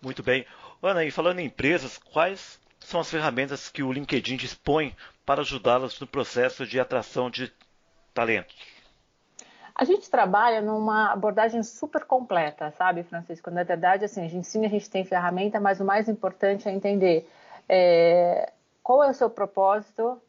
Muito 0.00 0.22
bem. 0.22 0.44
Ana, 0.82 1.04
e 1.04 1.10
falando 1.10 1.38
em 1.38 1.46
empresas, 1.46 1.96
quais 1.96 2.60
são 2.84 3.00
as 3.00 3.10
ferramentas 3.10 3.68
que 3.68 3.82
o 3.82 3.92
LinkedIn 3.92 4.36
dispõe 4.36 4.94
para 5.24 5.40
ajudá-las 5.40 5.98
no 5.98 6.06
processo 6.06 6.66
de 6.66 6.78
atração 6.78 7.30
de 7.30 7.52
talentos? 8.12 8.56
A 9.74 9.84
gente 9.84 10.08
trabalha 10.08 10.60
numa 10.60 11.12
abordagem 11.12 11.62
super 11.62 12.04
completa, 12.04 12.70
sabe, 12.72 13.02
Francisco? 13.02 13.50
Na 13.50 13.64
verdade, 13.64 14.04
assim, 14.04 14.24
a 14.24 14.28
gente 14.28 14.46
sim, 14.46 14.64
a 14.64 14.68
gente 14.68 14.88
tem 14.88 15.04
ferramenta, 15.04 15.58
mas 15.58 15.80
o 15.80 15.84
mais 15.84 16.08
importante 16.08 16.68
é 16.68 16.72
entender 16.72 17.28
é, 17.68 18.52
qual 18.82 19.02
é 19.02 19.10
o 19.10 19.14
seu 19.14 19.28
propósito 19.28 20.20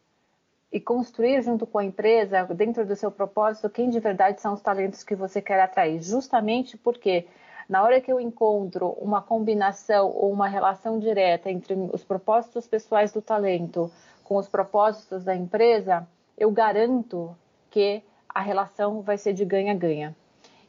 e 0.72 0.80
construir 0.80 1.44
junto 1.44 1.68
com 1.68 1.78
a 1.78 1.86
empresa, 1.86 2.44
dentro 2.56 2.86
do 2.86 2.96
seu 2.96 3.12
propósito, 3.12 3.70
quem 3.70 3.90
de 3.90 4.00
verdade 4.00 4.42
são 4.42 4.54
os 4.54 4.62
talentos 4.62 5.04
que 5.04 5.14
você 5.14 5.42
quer 5.42 5.62
atrair. 5.62 6.02
Justamente 6.02 6.76
porque 6.76 7.28
na 7.68 7.84
hora 7.84 8.00
que 8.00 8.12
eu 8.12 8.20
encontro 8.20 8.90
uma 9.00 9.22
combinação 9.22 10.12
ou 10.12 10.32
uma 10.32 10.48
relação 10.48 11.00
direta 11.00 11.50
entre 11.50 11.74
os 11.92 12.04
propósitos 12.04 12.68
pessoais 12.68 13.12
do 13.12 13.22
talento 13.22 13.92
com 14.24 14.38
os 14.38 14.48
propósitos 14.48 15.24
da 15.24 15.36
empresa, 15.36 16.08
eu 16.38 16.52
garanto 16.52 17.36
que 17.70 18.04
a 18.28 18.42
relação 18.42 19.02
vai 19.02 19.18
ser 19.18 19.34
de 19.34 19.46
ganha-ganha. 19.46 20.16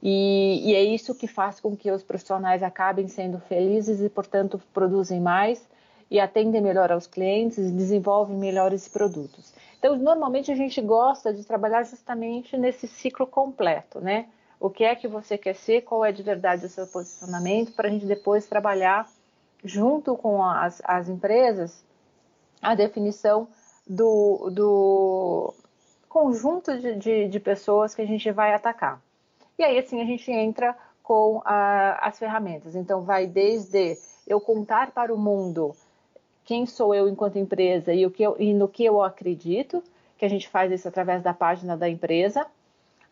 E, 0.02 0.60
e, 0.64 0.74
é 0.74 0.82
isso 0.82 1.14
que 1.14 1.26
faz 1.26 1.58
com 1.58 1.76
que 1.76 1.90
os 1.90 2.02
profissionais 2.02 2.62
acabem 2.62 3.08
sendo 3.08 3.40
felizes 3.40 4.00
e, 4.00 4.08
portanto, 4.08 4.60
produzem 4.72 5.20
mais 5.20 5.66
e 6.10 6.20
atendem 6.20 6.60
melhor 6.60 6.92
aos 6.92 7.06
clientes 7.06 7.58
e 7.58 7.72
desenvolvem 7.72 8.36
melhores 8.36 8.86
produtos. 8.86 9.52
Então, 9.78 9.96
normalmente 9.96 10.52
a 10.52 10.54
gente 10.54 10.80
gosta 10.80 11.32
de 11.32 11.44
trabalhar 11.44 11.82
justamente 11.82 12.56
nesse 12.56 12.86
ciclo 12.86 13.26
completo, 13.26 14.00
né? 14.00 14.26
O 14.58 14.70
que 14.70 14.84
é 14.84 14.94
que 14.94 15.06
você 15.06 15.36
quer 15.36 15.54
ser, 15.54 15.82
qual 15.82 16.04
é 16.04 16.12
de 16.12 16.22
verdade 16.22 16.66
o 16.66 16.68
seu 16.68 16.86
posicionamento, 16.86 17.72
para 17.72 17.88
a 17.88 17.90
gente 17.90 18.06
depois 18.06 18.46
trabalhar 18.46 19.08
junto 19.64 20.16
com 20.16 20.42
as, 20.42 20.80
as 20.84 21.08
empresas 21.08 21.84
a 22.62 22.74
definição 22.74 23.48
do, 23.86 24.50
do, 24.50 25.54
conjunto 26.08 26.76
de, 26.78 26.96
de, 26.96 27.28
de, 27.28 27.40
pessoas 27.40 27.94
que 27.94 28.02
a 28.02 28.06
gente 28.06 28.30
vai 28.32 28.54
atacar. 28.54 29.00
E 29.58 29.62
aí, 29.62 29.78
assim, 29.78 30.00
a 30.00 30.04
gente 30.04 30.30
entra 30.30 30.76
com 31.02 31.40
a, 31.44 32.06
as 32.06 32.18
ferramentas. 32.18 32.74
Então, 32.74 33.02
vai 33.02 33.26
desde 33.26 33.96
eu 34.26 34.40
contar 34.40 34.90
para 34.90 35.14
o 35.14 35.18
mundo 35.18 35.74
quem 36.44 36.66
sou 36.66 36.94
eu 36.94 37.08
enquanto 37.08 37.38
empresa 37.38 37.92
e, 37.92 38.06
o 38.06 38.10
que 38.10 38.22
eu, 38.22 38.36
e 38.38 38.54
no 38.54 38.68
que 38.68 38.84
eu 38.84 39.02
acredito, 39.02 39.82
que 40.16 40.24
a 40.24 40.28
gente 40.28 40.48
faz 40.48 40.72
isso 40.72 40.88
através 40.88 41.22
da 41.22 41.34
página 41.34 41.76
da 41.76 41.88
empresa, 41.88 42.46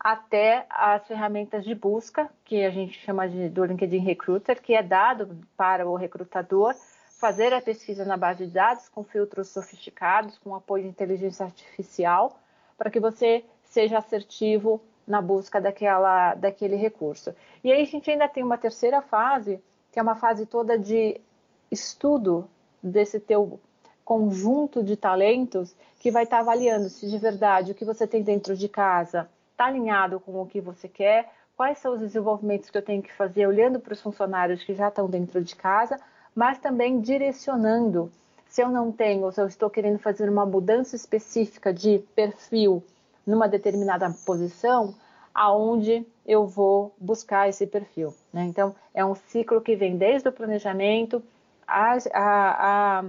até 0.05 0.67
as 0.69 1.07
ferramentas 1.07 1.65
de 1.65 1.73
busca, 1.73 2.29
que 2.43 2.63
a 2.63 2.69
gente 2.69 2.93
chama 2.99 3.27
de, 3.27 3.49
do 3.49 3.65
LinkedIn 3.65 3.97
Recruiter, 3.97 4.61
que 4.61 4.75
é 4.75 4.83
dado 4.83 5.35
para 5.57 5.89
o 5.89 5.95
recrutador 5.95 6.75
fazer 7.19 7.51
a 7.51 7.59
pesquisa 7.59 8.05
na 8.05 8.15
base 8.15 8.45
de 8.45 8.51
dados 8.51 8.87
com 8.87 9.03
filtros 9.03 9.47
sofisticados, 9.47 10.37
com 10.37 10.53
apoio 10.53 10.83
de 10.83 10.89
inteligência 10.89 11.43
artificial, 11.43 12.39
para 12.77 12.91
que 12.91 12.99
você 12.99 13.43
seja 13.63 13.97
assertivo 13.97 14.79
na 15.07 15.23
busca 15.23 15.59
daquela, 15.59 16.35
daquele 16.35 16.75
recurso. 16.75 17.33
E 17.63 17.71
aí 17.71 17.81
a 17.81 17.85
gente 17.85 18.11
ainda 18.11 18.27
tem 18.27 18.43
uma 18.43 18.59
terceira 18.59 19.01
fase, 19.01 19.59
que 19.91 19.97
é 19.97 20.03
uma 20.03 20.15
fase 20.15 20.45
toda 20.45 20.77
de 20.77 21.19
estudo 21.71 22.47
desse 22.83 23.19
teu 23.19 23.59
conjunto 24.03 24.83
de 24.83 24.95
talentos 24.95 25.75
que 25.99 26.11
vai 26.11 26.25
estar 26.25 26.37
tá 26.37 26.41
avaliando 26.43 26.89
se 26.89 27.09
de 27.09 27.17
verdade 27.17 27.71
o 27.71 27.75
que 27.75 27.83
você 27.83 28.05
tem 28.05 28.21
dentro 28.21 28.55
de 28.55 28.69
casa 28.69 29.27
está 29.55 29.65
alinhado 29.65 30.19
com 30.19 30.41
o 30.41 30.45
que 30.45 30.59
você 30.59 30.87
quer, 30.87 31.31
quais 31.55 31.77
são 31.79 31.93
os 31.93 32.01
desenvolvimentos 32.01 32.69
que 32.69 32.77
eu 32.77 32.81
tenho 32.81 33.01
que 33.01 33.13
fazer 33.13 33.47
olhando 33.47 33.79
para 33.79 33.93
os 33.93 34.01
funcionários 34.01 34.61
que 34.63 34.75
já 34.75 34.89
estão 34.89 35.09
dentro 35.09 35.41
de 35.41 35.55
casa, 35.55 35.97
mas 36.35 36.59
também 36.59 36.99
direcionando 36.99 38.11
se 38.47 38.61
eu 38.61 38.69
não 38.69 38.91
tenho, 38.91 39.23
ou 39.23 39.31
se 39.31 39.41
eu 39.41 39.47
estou 39.47 39.69
querendo 39.69 39.97
fazer 39.97 40.29
uma 40.29 40.45
mudança 40.45 40.95
específica 40.95 41.73
de 41.73 41.99
perfil 42.13 42.83
numa 43.25 43.47
determinada 43.47 44.13
posição, 44.25 44.93
aonde 45.33 46.05
eu 46.25 46.45
vou 46.45 46.93
buscar 46.99 47.49
esse 47.49 47.65
perfil. 47.65 48.13
Né? 48.31 48.43
Então, 48.43 48.75
é 48.93 49.03
um 49.03 49.15
ciclo 49.15 49.61
que 49.61 49.75
vem 49.75 49.97
desde 49.97 50.29
o 50.29 50.31
planejamento, 50.31 51.23
a, 51.67 51.97
a, 52.13 52.99
a 52.99 53.05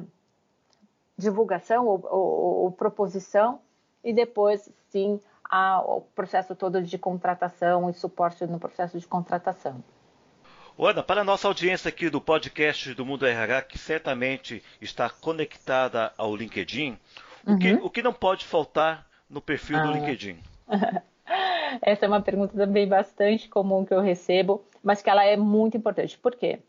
divulgação 1.18 1.86
ou, 1.86 2.00
ou, 2.10 2.64
ou, 2.64 2.72
proposição, 2.72 3.60
e 4.02 4.12
depois, 4.12 4.68
sim, 4.90 5.20
a, 5.50 5.80
o 5.80 6.00
processo 6.00 6.54
todo 6.54 6.82
de 6.82 6.98
contratação 6.98 7.88
e 7.90 7.94
suporte 7.94 8.46
no 8.46 8.58
processo 8.58 8.98
de 8.98 9.06
contratação. 9.06 9.82
Ana, 10.78 11.02
para 11.02 11.22
a 11.22 11.24
nossa 11.24 11.48
audiência 11.48 11.88
aqui 11.88 12.10
do 12.10 12.20
podcast 12.20 12.92
do 12.92 13.06
Mundo 13.06 13.26
RH, 13.26 13.62
que 13.62 13.78
certamente 13.78 14.62
está 14.80 15.08
conectada 15.08 16.12
ao 16.18 16.36
LinkedIn, 16.36 16.98
uhum. 17.46 17.54
o, 17.54 17.58
que, 17.58 17.72
uhum. 17.72 17.84
o 17.86 17.90
que 17.90 18.02
não 18.02 18.12
pode 18.12 18.44
faltar 18.44 19.06
no 19.28 19.40
perfil 19.40 19.78
ah. 19.78 19.82
do 19.86 19.92
LinkedIn? 19.92 20.38
Essa 21.80 22.04
é 22.04 22.08
uma 22.08 22.20
pergunta 22.20 22.56
também 22.56 22.86
bastante 22.86 23.48
comum 23.48 23.84
que 23.84 23.94
eu 23.94 24.00
recebo, 24.00 24.64
mas 24.82 25.00
que 25.00 25.08
ela 25.10 25.24
é 25.24 25.36
muito 25.36 25.76
importante. 25.76 26.18
Por 26.18 26.36
quê? 26.36 26.60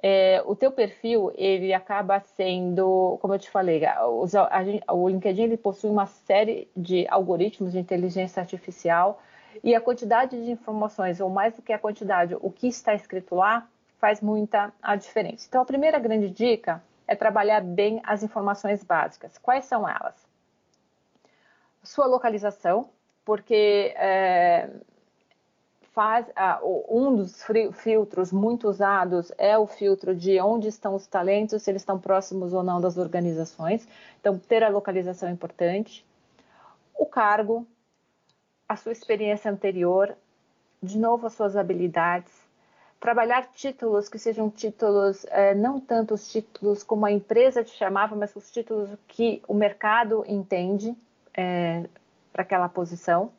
É, 0.00 0.42
o 0.46 0.54
teu 0.54 0.70
perfil, 0.70 1.32
ele 1.34 1.74
acaba 1.74 2.20
sendo, 2.20 3.18
como 3.20 3.34
eu 3.34 3.38
te 3.38 3.50
falei, 3.50 3.84
a, 3.84 3.98
a, 3.98 4.94
o 4.94 5.08
LinkedIn 5.08 5.42
ele 5.42 5.56
possui 5.56 5.90
uma 5.90 6.06
série 6.06 6.68
de 6.76 7.06
algoritmos 7.08 7.72
de 7.72 7.78
inteligência 7.78 8.40
artificial 8.40 9.20
e 9.62 9.74
a 9.74 9.80
quantidade 9.80 10.40
de 10.44 10.52
informações, 10.52 11.20
ou 11.20 11.28
mais 11.28 11.56
do 11.56 11.62
que 11.62 11.72
a 11.72 11.78
quantidade, 11.78 12.36
o 12.40 12.50
que 12.50 12.68
está 12.68 12.94
escrito 12.94 13.34
lá, 13.34 13.66
faz 13.98 14.20
muita 14.20 14.72
a 14.80 14.94
diferença. 14.94 15.46
Então, 15.48 15.62
a 15.62 15.64
primeira 15.64 15.98
grande 15.98 16.30
dica 16.30 16.80
é 17.06 17.16
trabalhar 17.16 17.60
bem 17.60 18.00
as 18.04 18.22
informações 18.22 18.84
básicas. 18.84 19.36
Quais 19.38 19.64
são 19.64 19.88
elas? 19.88 20.14
Sua 21.82 22.06
localização, 22.06 22.90
porque 23.24 23.92
é, 23.96 24.70
faz 25.98 26.26
um 26.88 27.16
dos 27.16 27.44
filtros 27.72 28.30
muito 28.30 28.68
usados 28.68 29.32
é 29.36 29.58
o 29.58 29.66
filtro 29.66 30.14
de 30.14 30.40
onde 30.40 30.68
estão 30.68 30.94
os 30.94 31.08
talentos, 31.08 31.60
se 31.60 31.72
eles 31.72 31.82
estão 31.82 31.98
próximos 31.98 32.52
ou 32.52 32.62
não 32.62 32.80
das 32.80 32.96
organizações. 32.96 33.84
Então, 34.20 34.38
ter 34.38 34.62
a 34.62 34.68
localização 34.68 35.28
é 35.28 35.32
importante. 35.32 36.06
O 36.94 37.04
cargo, 37.04 37.66
a 38.68 38.76
sua 38.76 38.92
experiência 38.92 39.50
anterior, 39.50 40.16
de 40.80 40.96
novo 40.96 41.26
as 41.26 41.32
suas 41.32 41.56
habilidades, 41.56 42.32
trabalhar 43.00 43.48
títulos 43.52 44.08
que 44.08 44.20
sejam 44.20 44.48
títulos, 44.48 45.26
é, 45.30 45.52
não 45.52 45.80
tanto 45.80 46.14
os 46.14 46.30
títulos 46.30 46.84
como 46.84 47.06
a 47.06 47.10
empresa 47.10 47.64
te 47.64 47.72
chamava, 47.72 48.14
mas 48.14 48.36
os 48.36 48.52
títulos 48.52 48.88
que 49.08 49.42
o 49.48 49.54
mercado 49.54 50.24
entende 50.28 50.96
é, 51.36 51.88
para 52.32 52.42
aquela 52.42 52.68
posição. 52.68 53.32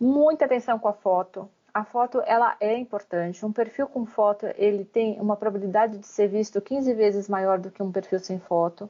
Muita 0.00 0.46
atenção 0.46 0.78
com 0.78 0.88
a 0.88 0.94
foto. 0.94 1.46
A 1.74 1.84
foto 1.84 2.22
ela 2.24 2.56
é 2.58 2.74
importante. 2.78 3.44
Um 3.44 3.52
perfil 3.52 3.86
com 3.86 4.06
foto 4.06 4.46
ele 4.56 4.82
tem 4.82 5.20
uma 5.20 5.36
probabilidade 5.36 5.98
de 5.98 6.06
ser 6.06 6.26
visto 6.26 6.58
15 6.58 6.94
vezes 6.94 7.28
maior 7.28 7.58
do 7.58 7.70
que 7.70 7.82
um 7.82 7.92
perfil 7.92 8.18
sem 8.18 8.38
foto. 8.38 8.88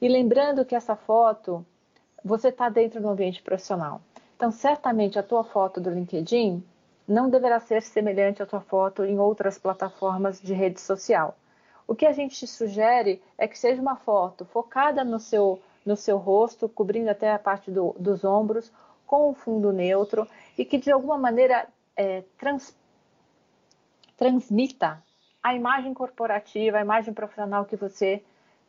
E 0.00 0.08
lembrando 0.08 0.64
que 0.64 0.76
essa 0.76 0.94
foto 0.94 1.66
você 2.24 2.50
está 2.50 2.68
dentro 2.68 3.00
do 3.00 3.08
ambiente 3.08 3.42
profissional. 3.42 4.00
Então, 4.36 4.52
certamente 4.52 5.18
a 5.18 5.24
tua 5.24 5.42
foto 5.42 5.80
do 5.80 5.90
LinkedIn 5.90 6.62
não 7.06 7.28
deverá 7.28 7.58
ser 7.58 7.82
semelhante 7.82 8.40
à 8.40 8.46
tua 8.46 8.60
foto 8.60 9.04
em 9.04 9.18
outras 9.18 9.58
plataformas 9.58 10.40
de 10.40 10.54
rede 10.54 10.80
social. 10.80 11.36
O 11.84 11.96
que 11.96 12.06
a 12.06 12.12
gente 12.12 12.46
sugere 12.46 13.20
é 13.36 13.48
que 13.48 13.58
seja 13.58 13.82
uma 13.82 13.96
foto 13.96 14.44
focada 14.44 15.02
no 15.02 15.18
seu 15.18 15.60
no 15.84 15.96
seu 15.96 16.16
rosto, 16.16 16.66
cobrindo 16.66 17.10
até 17.10 17.30
a 17.30 17.38
parte 17.38 17.70
do, 17.70 17.94
dos 17.98 18.24
ombros, 18.24 18.72
com 19.06 19.30
um 19.30 19.34
fundo 19.34 19.72
neutro 19.72 20.26
e 20.56 20.64
que 20.64 20.78
de 20.78 20.90
alguma 20.90 21.18
maneira 21.18 21.66
é, 21.96 22.22
trans, 22.38 22.76
transmita 24.16 25.02
a 25.42 25.54
imagem 25.54 25.92
corporativa, 25.92 26.78
a 26.78 26.80
imagem 26.80 27.12
profissional 27.12 27.64
que 27.64 27.76
você 27.76 28.22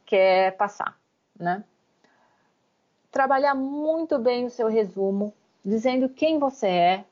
quer 0.06 0.56
passar, 0.58 0.98
né? 1.40 1.64
Trabalhar 3.12 3.56
muito 3.56 4.20
bem 4.20 4.46
o 4.46 4.50
seu 4.50 4.68
resumo, 4.68 5.34
dizendo 5.64 6.10
quem 6.10 6.38
você 6.38 6.68
é, 6.68 7.06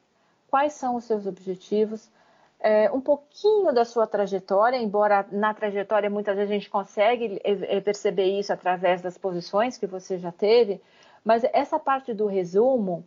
quais 0.49 0.73
são 0.73 0.97
os 0.97 1.05
seus 1.05 1.25
objetivos, 1.25 2.11
é, 2.59 2.91
um 2.91 3.01
pouquinho 3.01 3.73
da 3.73 3.83
sua 3.83 4.05
trajetória, 4.05 4.77
embora 4.77 5.25
na 5.31 5.53
trajetória 5.53 6.09
muitas 6.09 6.35
vezes 6.35 6.51
a 6.51 6.53
gente 6.53 6.69
consegue 6.69 7.41
perceber 7.83 8.39
isso 8.39 8.53
através 8.53 9.01
das 9.01 9.17
posições 9.17 9.77
que 9.77 9.87
você 9.87 10.17
já 10.17 10.31
teve, 10.31 10.81
mas 11.25 11.43
essa 11.51 11.79
parte 11.79 12.13
do 12.13 12.27
resumo 12.27 13.03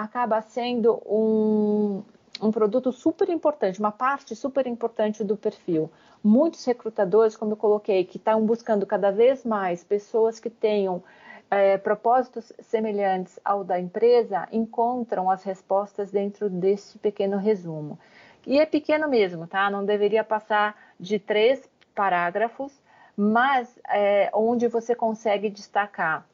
acaba 0.00 0.40
sendo 0.40 0.94
um, 1.06 2.02
um 2.40 2.50
produto 2.50 2.90
super 2.90 3.28
importante, 3.28 3.78
uma 3.78 3.92
parte 3.92 4.34
super 4.34 4.66
importante 4.66 5.22
do 5.22 5.36
perfil. 5.36 5.90
Muitos 6.24 6.64
recrutadores, 6.64 7.36
como 7.36 7.52
eu 7.52 7.56
coloquei, 7.56 8.04
que 8.04 8.16
estão 8.16 8.44
buscando 8.44 8.86
cada 8.86 9.10
vez 9.10 9.44
mais 9.44 9.84
pessoas 9.84 10.40
que 10.40 10.48
tenham 10.48 11.02
é, 11.50 11.76
propósitos 11.76 12.50
semelhantes 12.60 13.38
ao 13.44 13.62
da 13.62 13.78
empresa, 13.78 14.48
encontram 14.50 15.30
as 15.30 15.42
respostas 15.42 16.10
dentro 16.10 16.48
desse 16.48 16.98
pequeno 16.98 17.36
resumo. 17.36 17.98
E 18.46 18.58
é 18.58 18.64
pequeno 18.64 19.06
mesmo, 19.06 19.46
tá? 19.46 19.68
Não 19.68 19.84
deveria 19.84 20.24
passar 20.24 20.74
de 20.98 21.18
três 21.18 21.68
parágrafos, 21.94 22.72
mas 23.14 23.78
é, 23.86 24.30
onde 24.32 24.66
você 24.66 24.94
consegue 24.94 25.50
destacar 25.50 26.24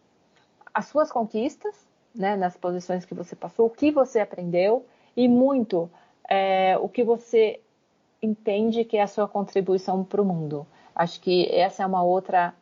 as 0.73 0.87
suas 0.87 1.11
conquistas, 1.11 1.75
né, 2.17 2.37
nas 2.37 2.57
posições 2.57 3.05
que 3.05 3.15
você 3.15 3.37
passou, 3.37 3.67
o 3.67 3.71
que 3.71 3.91
você 3.91 4.21
aprendeu 4.21 4.87
e 5.17 5.29
muito 5.29 5.91
é, 6.29 6.77
o 6.79 6.89
que 6.89 7.05
você 7.05 7.61
entende 8.21 8.85
que 8.85 8.97
é 8.97 9.03
a 9.03 9.07
sua 9.07 9.29
contribuição 9.29 10.05
para 10.05 10.21
o 10.21 10.25
mundo. 10.25 10.67
Acho 10.95 11.21
que 11.21 11.49
essa 11.53 11.83
é 11.83 11.87
uma 11.87 12.03
outra 12.03 12.55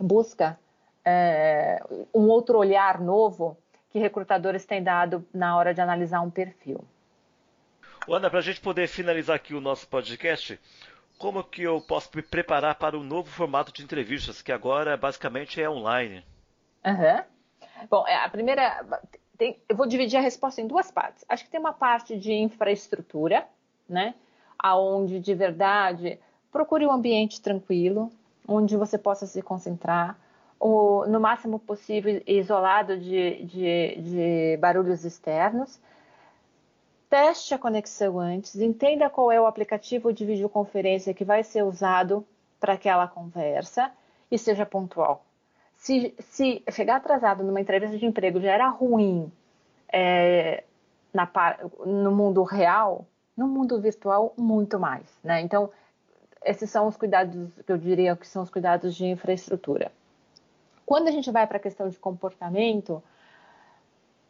busca, 0.00 0.58
é, 1.04 1.82
um 2.14 2.28
outro 2.28 2.58
olhar 2.58 3.00
novo 3.00 3.56
que 3.90 3.98
recrutadores 3.98 4.64
têm 4.64 4.82
dado 4.82 5.26
na 5.32 5.56
hora 5.56 5.74
de 5.74 5.80
analisar 5.80 6.20
um 6.20 6.30
perfil. 6.30 6.84
Ana, 8.08 8.30
para 8.30 8.38
a 8.38 8.42
gente 8.42 8.60
poder 8.60 8.86
finalizar 8.86 9.36
aqui 9.36 9.54
o 9.54 9.60
nosso 9.60 9.86
podcast, 9.88 10.58
como 11.18 11.42
que 11.44 11.62
eu 11.62 11.80
posso 11.80 12.10
me 12.14 12.22
preparar 12.22 12.76
para 12.76 12.96
o 12.96 13.02
novo 13.02 13.28
formato 13.28 13.72
de 13.72 13.82
entrevistas, 13.82 14.40
que 14.40 14.52
agora 14.52 14.96
basicamente 14.96 15.60
é 15.60 15.68
online? 15.68 16.24
Uhum. 16.86 17.37
Bom, 17.90 18.06
é, 18.06 18.16
a 18.16 18.28
primeira. 18.28 18.84
Tem, 19.36 19.56
eu 19.68 19.76
vou 19.76 19.86
dividir 19.86 20.16
a 20.16 20.22
resposta 20.22 20.60
em 20.60 20.66
duas 20.66 20.90
partes. 20.90 21.24
Acho 21.28 21.44
que 21.44 21.50
tem 21.50 21.60
uma 21.60 21.72
parte 21.72 22.18
de 22.18 22.32
infraestrutura, 22.32 23.46
né? 23.88 24.14
Aonde 24.58 25.20
de 25.20 25.34
verdade 25.34 26.18
procure 26.50 26.86
um 26.86 26.90
ambiente 26.90 27.40
tranquilo, 27.40 28.10
onde 28.46 28.76
você 28.76 28.98
possa 28.98 29.26
se 29.26 29.40
concentrar, 29.42 30.18
o, 30.58 31.06
no 31.06 31.20
máximo 31.20 31.58
possível 31.60 32.20
isolado 32.26 32.98
de, 32.98 33.44
de, 33.44 34.00
de 34.00 34.56
barulhos 34.56 35.04
externos 35.04 35.78
teste 37.08 37.54
a 37.54 37.58
conexão 37.58 38.18
antes, 38.18 38.56
entenda 38.56 39.08
qual 39.08 39.32
é 39.32 39.40
o 39.40 39.46
aplicativo 39.46 40.12
de 40.12 40.24
videoconferência 40.24 41.14
que 41.14 41.24
vai 41.24 41.42
ser 41.42 41.62
usado 41.62 42.24
para 42.60 42.74
aquela 42.74 43.08
conversa 43.08 43.90
e 44.30 44.38
seja 44.38 44.66
pontual. 44.66 45.24
Se, 45.78 46.14
se, 46.18 46.62
chegar 46.70 46.96
atrasado 46.96 47.42
numa 47.42 47.60
entrevista 47.60 47.96
de 47.96 48.04
emprego 48.04 48.40
já 48.40 48.52
era 48.52 48.68
ruim 48.68 49.32
é, 49.90 50.64
na, 51.14 51.28
no 51.86 52.10
mundo 52.10 52.42
real, 52.42 53.06
no 53.36 53.46
mundo 53.46 53.80
virtual, 53.80 54.34
muito 54.36 54.78
mais. 54.78 55.06
Né? 55.22 55.40
Então, 55.40 55.70
esses 56.44 56.68
são 56.68 56.86
os 56.86 56.96
cuidados 56.96 57.48
que 57.64 57.72
eu 57.72 57.78
diria 57.78 58.16
que 58.16 58.26
são 58.26 58.42
os 58.42 58.50
cuidados 58.50 58.94
de 58.94 59.06
infraestrutura. 59.06 59.90
Quando 60.84 61.08
a 61.08 61.10
gente 61.10 61.30
vai 61.30 61.46
para 61.46 61.58
a 61.58 61.60
questão 61.60 61.88
de 61.88 61.98
comportamento, 61.98 63.02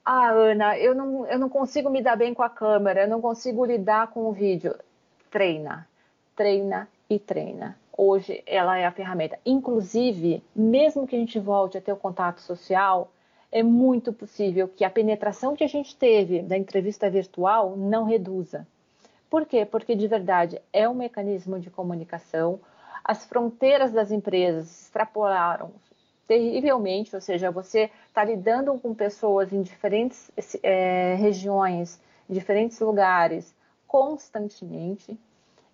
ah, 0.04 0.30
Ana, 0.30 0.78
eu 0.78 0.94
não, 0.94 1.26
eu 1.26 1.38
não 1.38 1.48
consigo 1.48 1.88
me 1.90 2.02
dar 2.02 2.16
bem 2.16 2.34
com 2.34 2.42
a 2.42 2.50
câmera, 2.50 3.02
eu 3.02 3.08
não 3.08 3.20
consigo 3.20 3.64
lidar 3.64 4.08
com 4.08 4.26
o 4.26 4.32
vídeo. 4.32 4.74
Treina, 5.30 5.86
treina 6.34 6.88
e 7.08 7.18
treina. 7.18 7.78
Hoje 8.00 8.44
ela 8.46 8.78
é 8.78 8.86
a 8.86 8.92
ferramenta. 8.92 9.40
Inclusive, 9.44 10.40
mesmo 10.54 11.04
que 11.04 11.16
a 11.16 11.18
gente 11.18 11.40
volte 11.40 11.76
a 11.76 11.80
ter 11.80 11.92
o 11.92 11.96
contato 11.96 12.40
social, 12.40 13.10
é 13.50 13.60
muito 13.60 14.12
possível 14.12 14.68
que 14.68 14.84
a 14.84 14.90
penetração 14.90 15.56
que 15.56 15.64
a 15.64 15.68
gente 15.68 15.96
teve 15.96 16.40
da 16.40 16.56
entrevista 16.56 17.10
virtual 17.10 17.76
não 17.76 18.04
reduza. 18.04 18.64
Por 19.28 19.44
quê? 19.44 19.66
Porque 19.66 19.96
de 19.96 20.06
verdade 20.06 20.62
é 20.72 20.88
um 20.88 20.94
mecanismo 20.94 21.58
de 21.58 21.70
comunicação. 21.70 22.60
As 23.02 23.24
fronteiras 23.24 23.90
das 23.90 24.12
empresas 24.12 24.82
extrapolaram 24.82 25.72
terrivelmente, 26.28 27.16
ou 27.16 27.20
seja, 27.20 27.50
você 27.50 27.90
está 28.06 28.22
lidando 28.22 28.78
com 28.78 28.94
pessoas 28.94 29.52
em 29.52 29.60
diferentes 29.60 30.30
é, 30.62 31.16
regiões, 31.16 32.00
diferentes 32.30 32.78
lugares, 32.78 33.52
constantemente. 33.88 35.18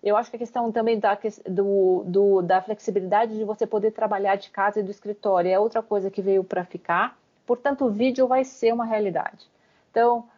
Eu 0.05 0.15
acho 0.15 0.29
que 0.29 0.35
a 0.35 0.39
questão 0.39 0.71
também 0.71 0.99
da, 0.99 1.17
do, 1.49 2.03
do, 2.05 2.41
da 2.43 2.61
flexibilidade 2.61 3.35
de 3.35 3.43
você 3.43 3.65
poder 3.65 3.89
trabalhar 3.89 4.35
de 4.35 4.51
casa 4.51 4.79
e 4.79 4.83
do 4.83 4.91
escritório 4.91 5.51
é 5.51 5.59
outra 5.59 5.81
coisa 5.81 6.11
que 6.11 6.21
veio 6.21 6.43
para 6.43 6.63
ficar. 6.63 7.17
Portanto, 7.43 7.85
o 7.85 7.91
vídeo 7.91 8.27
vai 8.27 8.43
ser 8.43 8.71
uma 8.71 8.85
realidade. 8.85 9.49
Então, 9.89 10.29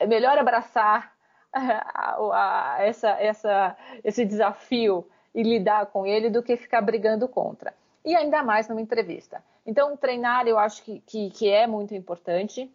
é 0.00 0.06
melhor 0.06 0.36
abraçar 0.36 1.12
a, 1.54 2.16
a, 2.16 2.76
essa, 2.80 3.10
essa, 3.10 3.76
esse 4.02 4.24
desafio 4.24 5.06
e 5.32 5.40
lidar 5.40 5.86
com 5.86 6.04
ele 6.04 6.28
do 6.28 6.42
que 6.42 6.56
ficar 6.56 6.80
brigando 6.80 7.28
contra 7.28 7.72
e 8.04 8.14
ainda 8.14 8.42
mais 8.42 8.68
numa 8.68 8.80
entrevista. 8.80 9.42
Então, 9.64 9.96
treinar 9.96 10.48
eu 10.48 10.58
acho 10.58 10.82
que, 10.82 11.00
que, 11.06 11.30
que 11.30 11.48
é 11.48 11.66
muito 11.66 11.94
importante. 11.94 12.68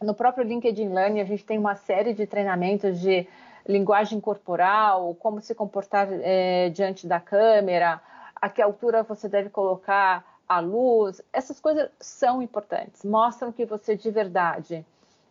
No 0.00 0.14
próprio 0.14 0.44
LinkedIn 0.44 0.88
Learning, 0.90 1.20
a 1.20 1.24
gente 1.24 1.44
tem 1.44 1.58
uma 1.58 1.74
série 1.74 2.14
de 2.14 2.26
treinamentos 2.26 3.00
de 3.00 3.26
linguagem 3.68 4.18
corporal, 4.18 5.14
como 5.16 5.40
se 5.40 5.54
comportar 5.54 6.08
é, 6.10 6.70
diante 6.70 7.06
da 7.06 7.20
câmera, 7.20 8.00
a 8.34 8.48
que 8.48 8.62
altura 8.62 9.02
você 9.02 9.28
deve 9.28 9.50
colocar 9.50 10.24
a 10.48 10.58
luz. 10.58 11.20
Essas 11.32 11.60
coisas 11.60 11.90
são 12.00 12.40
importantes, 12.40 13.04
mostram 13.04 13.52
que 13.52 13.66
você 13.66 13.94
de 13.94 14.10
verdade 14.10 14.84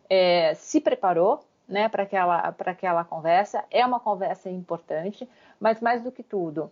é, 0.08 0.54
se 0.54 0.80
preparou 0.80 1.44
né, 1.68 1.88
para 1.88 2.04
aquela, 2.04 2.54
aquela 2.64 3.04
conversa. 3.04 3.64
É 3.70 3.84
uma 3.84 3.98
conversa 3.98 4.48
importante, 4.48 5.28
mas 5.58 5.80
mais 5.80 6.02
do 6.02 6.12
que 6.12 6.22
tudo, 6.22 6.70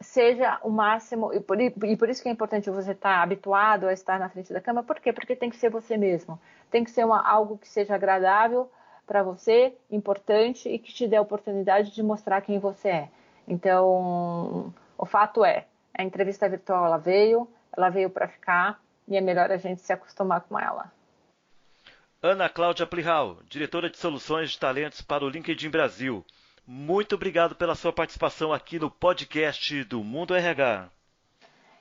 seja 0.00 0.58
o 0.62 0.70
máximo, 0.70 1.32
e 1.32 1.40
por, 1.40 1.60
e 1.60 1.96
por, 1.96 2.08
isso 2.08 2.22
que 2.22 2.28
é 2.28 2.32
importante 2.32 2.70
você 2.70 2.92
estar 2.92 3.16
tá 3.16 3.22
habituado 3.22 3.86
a 3.86 3.92
estar 3.92 4.18
na 4.18 4.28
frente 4.28 4.52
da 4.52 4.60
câmera, 4.60 4.86
por 4.86 5.00
quê? 5.00 5.12
Porque 5.12 5.34
tem 5.34 5.50
que 5.50 5.56
ser 5.56 5.70
você 5.70 5.96
mesmo, 5.96 6.38
tem 6.70 6.84
que 6.84 6.90
ser 6.90 7.04
uma, 7.04 7.26
algo 7.26 7.58
que 7.58 7.68
seja 7.68 7.94
agradável 7.94 8.70
para 9.10 9.24
você, 9.24 9.74
importante 9.90 10.68
e 10.68 10.78
que 10.78 10.92
te 10.92 11.08
dê 11.08 11.16
a 11.16 11.20
oportunidade 11.20 11.90
de 11.90 12.00
mostrar 12.00 12.40
quem 12.42 12.60
você 12.60 12.88
é. 12.88 13.08
Então, 13.48 14.72
o 14.96 15.04
fato 15.04 15.44
é, 15.44 15.66
a 15.92 16.04
entrevista 16.04 16.48
virtual 16.48 16.86
ela 16.86 16.96
veio, 16.96 17.50
ela 17.76 17.90
veio 17.90 18.08
para 18.08 18.28
ficar 18.28 18.80
e 19.08 19.16
é 19.16 19.20
melhor 19.20 19.50
a 19.50 19.56
gente 19.56 19.82
se 19.82 19.92
acostumar 19.92 20.42
com 20.42 20.56
ela. 20.56 20.92
Ana 22.22 22.48
Cláudia 22.48 22.86
Plihal, 22.86 23.38
diretora 23.48 23.90
de 23.90 23.98
soluções 23.98 24.52
de 24.52 24.60
talentos 24.60 25.02
para 25.02 25.24
o 25.24 25.28
LinkedIn 25.28 25.70
Brasil. 25.70 26.24
Muito 26.64 27.16
obrigado 27.16 27.56
pela 27.56 27.74
sua 27.74 27.92
participação 27.92 28.52
aqui 28.52 28.78
no 28.78 28.92
podcast 28.92 29.82
do 29.82 30.04
Mundo 30.04 30.36
RH. 30.36 30.88